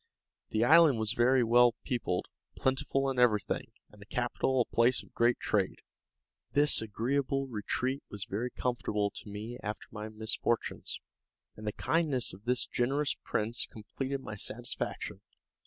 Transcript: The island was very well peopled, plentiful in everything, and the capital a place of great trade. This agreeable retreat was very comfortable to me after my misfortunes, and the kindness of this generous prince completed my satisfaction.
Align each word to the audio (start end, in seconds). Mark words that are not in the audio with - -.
The 0.49 0.65
island 0.65 0.97
was 0.97 1.13
very 1.13 1.43
well 1.43 1.75
peopled, 1.83 2.25
plentiful 2.55 3.07
in 3.11 3.19
everything, 3.19 3.71
and 3.91 4.01
the 4.01 4.07
capital 4.07 4.59
a 4.61 4.75
place 4.75 5.03
of 5.03 5.13
great 5.13 5.39
trade. 5.39 5.83
This 6.53 6.81
agreeable 6.81 7.45
retreat 7.45 8.01
was 8.09 8.25
very 8.25 8.49
comfortable 8.49 9.11
to 9.11 9.29
me 9.29 9.59
after 9.61 9.87
my 9.91 10.09
misfortunes, 10.09 10.99
and 11.55 11.67
the 11.67 11.71
kindness 11.71 12.33
of 12.33 12.45
this 12.45 12.65
generous 12.65 13.15
prince 13.23 13.67
completed 13.67 14.21
my 14.21 14.37
satisfaction. 14.37 15.21